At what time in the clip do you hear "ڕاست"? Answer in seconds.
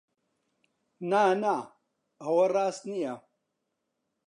2.53-2.81